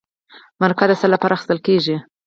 مرکه 0.61 0.85
د 0.89 0.91
څه 0.99 1.07
لپاره 1.13 1.33
اخیستل 1.35 1.59
کیږي؟ 1.67 1.95